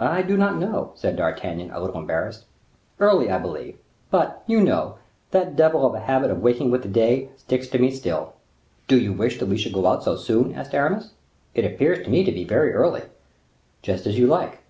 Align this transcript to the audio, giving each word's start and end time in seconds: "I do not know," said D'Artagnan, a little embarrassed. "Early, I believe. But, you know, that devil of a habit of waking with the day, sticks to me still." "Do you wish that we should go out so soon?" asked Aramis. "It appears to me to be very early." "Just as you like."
"I 0.00 0.22
do 0.22 0.38
not 0.38 0.56
know," 0.56 0.92
said 0.94 1.14
D'Artagnan, 1.16 1.72
a 1.72 1.80
little 1.82 1.98
embarrassed. 1.98 2.46
"Early, 2.98 3.30
I 3.30 3.36
believe. 3.36 3.76
But, 4.10 4.42
you 4.46 4.62
know, 4.62 4.94
that 5.30 5.56
devil 5.56 5.84
of 5.86 5.92
a 5.92 6.00
habit 6.00 6.30
of 6.30 6.40
waking 6.40 6.70
with 6.70 6.80
the 6.80 6.88
day, 6.88 7.28
sticks 7.36 7.68
to 7.68 7.78
me 7.78 7.90
still." 7.90 8.32
"Do 8.88 8.98
you 8.98 9.12
wish 9.12 9.38
that 9.40 9.48
we 9.50 9.58
should 9.58 9.74
go 9.74 9.86
out 9.86 10.04
so 10.04 10.16
soon?" 10.16 10.54
asked 10.54 10.72
Aramis. 10.72 11.10
"It 11.54 11.66
appears 11.66 12.02
to 12.06 12.10
me 12.10 12.24
to 12.24 12.32
be 12.32 12.44
very 12.44 12.72
early." 12.72 13.02
"Just 13.82 14.06
as 14.06 14.18
you 14.18 14.26
like." 14.26 14.60